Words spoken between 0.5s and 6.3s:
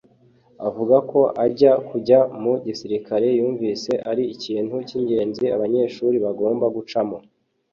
avuga ko ajya kujya mu gisirikare yumvise ari ikintu cy’ingenzi abanyeshuri